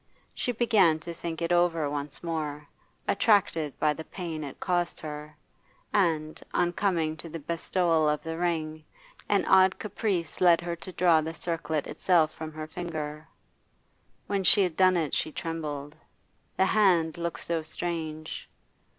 She 0.33 0.51
began 0.51 0.97
to 1.01 1.13
think 1.13 1.43
it 1.43 1.51
over 1.51 1.87
once 1.87 2.23
more, 2.23 2.67
attracted 3.07 3.77
by 3.77 3.93
the 3.93 4.03
pain 4.03 4.43
it 4.43 4.59
caused 4.59 4.99
her, 5.01 5.37
and, 5.93 6.41
on 6.55 6.73
coming 6.73 7.15
to 7.17 7.29
the 7.29 7.37
bestowal 7.37 8.09
of 8.09 8.23
the 8.23 8.35
ring, 8.35 8.83
an 9.29 9.45
odd 9.45 9.77
caprice 9.77 10.41
led 10.41 10.59
her 10.61 10.75
to 10.75 10.91
draw 10.91 11.21
the 11.21 11.35
circlet 11.35 11.85
itself 11.85 12.33
from 12.33 12.51
her 12.53 12.65
finger. 12.65 13.27
When 14.25 14.43
she 14.43 14.63
had 14.63 14.75
done 14.75 14.97
it 14.97 15.13
she 15.13 15.31
trembled. 15.31 15.95
The 16.57 16.65
hand 16.65 17.19
looked 17.19 17.41
so 17.43 17.61
strange. 17.61 18.49